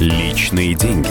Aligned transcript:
Личные 0.00 0.74
деньги. 0.74 1.10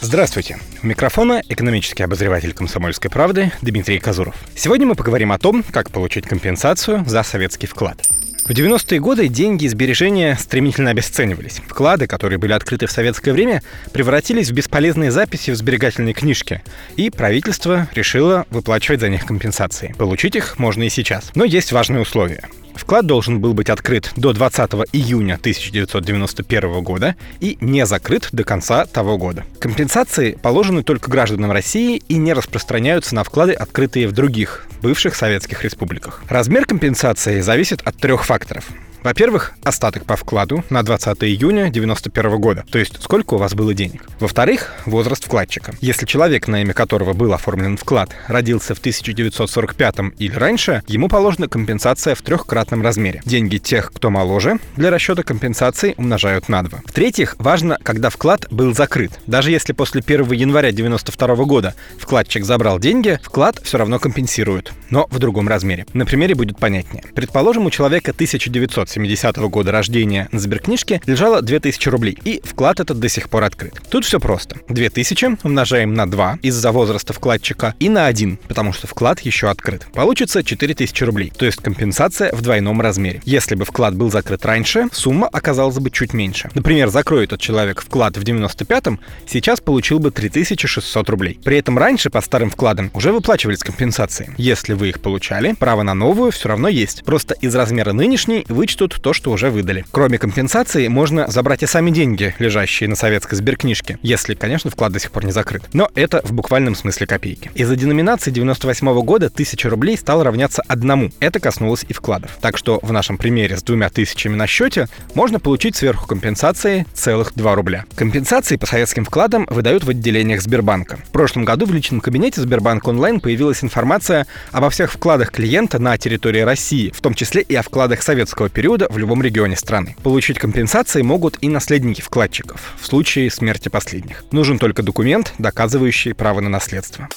Здравствуйте. 0.00 0.58
У 0.84 0.86
микрофона 0.86 1.42
экономический 1.48 2.04
обозреватель 2.04 2.52
«Комсомольской 2.52 3.10
правды» 3.10 3.50
Дмитрий 3.60 3.98
Казуров. 3.98 4.36
Сегодня 4.54 4.86
мы 4.86 4.94
поговорим 4.94 5.32
о 5.32 5.38
том, 5.40 5.64
как 5.64 5.90
получить 5.90 6.28
компенсацию 6.28 7.04
за 7.04 7.24
советский 7.24 7.66
вклад. 7.66 8.06
В 8.44 8.50
90-е 8.50 9.00
годы 9.00 9.26
деньги 9.26 9.64
и 9.64 9.68
сбережения 9.68 10.36
стремительно 10.38 10.90
обесценивались. 10.90 11.60
Вклады, 11.66 12.06
которые 12.06 12.38
были 12.38 12.52
открыты 12.52 12.86
в 12.86 12.92
советское 12.92 13.32
время, 13.32 13.64
превратились 13.92 14.50
в 14.50 14.54
бесполезные 14.54 15.10
записи 15.10 15.50
в 15.50 15.56
сберегательной 15.56 16.12
книжке, 16.12 16.62
и 16.94 17.10
правительство 17.10 17.88
решило 17.94 18.46
выплачивать 18.50 19.00
за 19.00 19.08
них 19.08 19.26
компенсации. 19.26 19.92
Получить 19.98 20.36
их 20.36 20.56
можно 20.60 20.84
и 20.84 20.88
сейчас. 20.88 21.32
Но 21.34 21.42
есть 21.42 21.72
важные 21.72 22.02
условия. 22.02 22.44
Вклад 22.76 23.06
должен 23.06 23.40
был 23.40 23.54
быть 23.54 23.70
открыт 23.70 24.12
до 24.16 24.32
20 24.32 24.70
июня 24.92 25.34
1991 25.34 26.82
года 26.82 27.16
и 27.40 27.56
не 27.60 27.86
закрыт 27.86 28.28
до 28.32 28.44
конца 28.44 28.84
того 28.84 29.18
года. 29.18 29.44
Компенсации 29.58 30.38
положены 30.40 30.82
только 30.82 31.10
гражданам 31.10 31.50
России 31.50 32.02
и 32.08 32.16
не 32.16 32.32
распространяются 32.32 33.14
на 33.14 33.24
вклады, 33.24 33.52
открытые 33.52 34.06
в 34.06 34.12
других 34.12 34.66
бывших 34.82 35.16
советских 35.16 35.64
республиках. 35.64 36.22
Размер 36.28 36.66
компенсации 36.66 37.40
зависит 37.40 37.80
от 37.82 37.96
трех 37.96 38.24
факторов. 38.24 38.66
Во-первых, 39.06 39.52
остаток 39.62 40.04
по 40.04 40.16
вкладу 40.16 40.64
на 40.68 40.82
20 40.82 41.22
июня 41.22 41.68
1991 41.68 42.40
года, 42.40 42.64
то 42.68 42.76
есть 42.76 43.00
сколько 43.00 43.34
у 43.34 43.38
вас 43.38 43.54
было 43.54 43.72
денег. 43.72 44.04
Во-вторых, 44.18 44.72
возраст 44.84 45.24
вкладчика. 45.24 45.72
Если 45.80 46.06
человек, 46.06 46.48
на 46.48 46.62
имя 46.62 46.74
которого 46.74 47.12
был 47.12 47.32
оформлен 47.32 47.76
вклад, 47.76 48.10
родился 48.26 48.74
в 48.74 48.80
1945 48.80 49.94
или 50.18 50.34
раньше, 50.34 50.82
ему 50.88 51.08
положена 51.08 51.46
компенсация 51.46 52.16
в 52.16 52.22
трехкратном 52.22 52.82
размере. 52.82 53.22
Деньги 53.24 53.58
тех, 53.58 53.92
кто 53.94 54.10
моложе, 54.10 54.58
для 54.74 54.90
расчета 54.90 55.22
компенсации 55.22 55.94
умножают 55.96 56.48
на 56.48 56.64
2. 56.64 56.80
В-третьих, 56.86 57.36
важно, 57.38 57.78
когда 57.84 58.10
вклад 58.10 58.48
был 58.50 58.74
закрыт. 58.74 59.12
Даже 59.28 59.52
если 59.52 59.72
после 59.72 60.02
1 60.04 60.32
января 60.32 60.70
1992 60.70 61.44
года 61.44 61.76
вкладчик 62.00 62.44
забрал 62.44 62.80
деньги, 62.80 63.20
вклад 63.22 63.60
все 63.62 63.78
равно 63.78 64.00
компенсируют, 64.00 64.72
но 64.90 65.06
в 65.12 65.20
другом 65.20 65.46
размере. 65.46 65.86
На 65.92 66.06
примере 66.06 66.34
будет 66.34 66.58
понятнее. 66.58 67.04
Предположим, 67.14 67.66
у 67.66 67.70
человека 67.70 68.10
1970 68.10 68.95
70 68.96 69.36
-го 69.36 69.50
года 69.50 69.72
рождения 69.72 70.28
на 70.32 70.38
сберкнижке 70.38 71.02
лежало 71.06 71.42
2000 71.42 71.88
рублей, 71.90 72.16
и 72.24 72.40
вклад 72.42 72.80
этот 72.80 72.98
до 72.98 73.08
сих 73.10 73.28
пор 73.28 73.44
открыт. 73.44 73.74
Тут 73.90 74.06
все 74.06 74.18
просто. 74.18 74.56
2000 74.68 75.44
умножаем 75.44 75.92
на 75.92 76.10
2 76.10 76.38
из-за 76.40 76.72
возраста 76.72 77.12
вкладчика 77.12 77.74
и 77.78 77.90
на 77.90 78.06
1, 78.06 78.38
потому 78.48 78.72
что 78.72 78.86
вклад 78.86 79.20
еще 79.20 79.50
открыт. 79.50 79.86
Получится 79.92 80.42
4000 80.42 81.04
рублей, 81.04 81.30
то 81.36 81.44
есть 81.44 81.58
компенсация 81.58 82.32
в 82.32 82.40
двойном 82.40 82.80
размере. 82.80 83.20
Если 83.26 83.54
бы 83.54 83.66
вклад 83.66 83.94
был 83.94 84.10
закрыт 84.10 84.46
раньше, 84.46 84.86
сумма 84.92 85.28
оказалась 85.28 85.78
бы 85.78 85.90
чуть 85.90 86.14
меньше. 86.14 86.48
Например, 86.54 86.88
закроет 86.88 87.30
тот 87.30 87.40
человек 87.40 87.82
вклад 87.82 88.16
в 88.16 88.22
95-м, 88.22 88.98
сейчас 89.26 89.60
получил 89.60 89.98
бы 89.98 90.10
3600 90.10 91.10
рублей. 91.10 91.38
При 91.44 91.58
этом 91.58 91.76
раньше 91.76 92.08
по 92.08 92.22
старым 92.22 92.48
вкладам 92.50 92.90
уже 92.94 93.12
выплачивались 93.12 93.58
компенсации. 93.58 94.34
Если 94.38 94.72
вы 94.72 94.88
их 94.88 95.00
получали, 95.02 95.52
право 95.52 95.82
на 95.82 95.92
новую 95.92 96.30
все 96.32 96.48
равно 96.48 96.68
есть. 96.68 97.04
Просто 97.04 97.34
из 97.34 97.54
размера 97.54 97.92
нынешней 97.92 98.46
вычтут 98.48 98.75
вычтут 98.76 99.00
то, 99.00 99.12
что 99.12 99.30
уже 99.30 99.50
выдали. 99.50 99.84
Кроме 99.90 100.18
компенсации, 100.18 100.88
можно 100.88 101.28
забрать 101.28 101.62
и 101.62 101.66
сами 101.66 101.90
деньги, 101.90 102.34
лежащие 102.38 102.88
на 102.88 102.96
советской 102.96 103.36
сберкнижке, 103.36 103.98
если, 104.02 104.34
конечно, 104.34 104.70
вклад 104.70 104.92
до 104.92 105.00
сих 105.00 105.10
пор 105.10 105.24
не 105.24 105.32
закрыт. 105.32 105.62
Но 105.72 105.88
это 105.94 106.20
в 106.24 106.32
буквальном 106.32 106.74
смысле 106.74 107.06
копейки. 107.06 107.50
Из-за 107.54 107.74
деноминации 107.76 108.30
98 108.30 108.88
-го 108.88 109.02
года 109.02 109.30
1000 109.30 109.70
рублей 109.70 109.96
стало 109.96 110.24
равняться 110.24 110.62
одному. 110.68 111.10
Это 111.20 111.40
коснулось 111.40 111.86
и 111.88 111.94
вкладов. 111.94 112.36
Так 112.42 112.58
что 112.58 112.78
в 112.82 112.92
нашем 112.92 113.16
примере 113.16 113.56
с 113.56 113.62
двумя 113.62 113.88
тысячами 113.88 114.36
на 114.36 114.46
счете 114.46 114.88
можно 115.14 115.40
получить 115.40 115.76
сверху 115.76 116.06
компенсации 116.06 116.86
целых 116.92 117.32
2 117.34 117.54
рубля. 117.54 117.84
Компенсации 117.94 118.56
по 118.56 118.66
советским 118.66 119.04
вкладам 119.04 119.46
выдают 119.48 119.84
в 119.84 119.88
отделениях 119.88 120.42
Сбербанка. 120.42 120.98
В 121.08 121.12
прошлом 121.12 121.44
году 121.44 121.64
в 121.64 121.72
личном 121.72 122.00
кабинете 122.00 122.42
Сбербанк 122.42 122.86
онлайн 122.86 123.20
появилась 123.20 123.64
информация 123.64 124.26
обо 124.52 124.68
всех 124.68 124.92
вкладах 124.92 125.30
клиента 125.30 125.78
на 125.78 125.96
территории 125.96 126.40
России, 126.40 126.92
в 126.94 127.00
том 127.00 127.14
числе 127.14 127.40
и 127.40 127.54
о 127.54 127.62
вкладах 127.62 128.02
советского 128.02 128.50
периода 128.50 128.65
периода 128.66 128.88
в 128.90 128.98
любом 128.98 129.22
регионе 129.22 129.54
страны. 129.54 129.94
Получить 130.02 130.40
компенсации 130.40 131.00
могут 131.00 131.38
и 131.40 131.48
наследники 131.48 132.00
вкладчиков 132.00 132.74
в 132.80 132.84
случае 132.84 133.30
смерти 133.30 133.68
последних. 133.68 134.24
Нужен 134.32 134.58
только 134.58 134.82
документ, 134.82 135.32
доказывающий 135.38 136.14
право 136.14 136.40
на 136.40 136.48
наследство. 136.48 137.08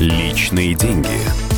Личные 0.00 0.74
деньги. 0.74 1.55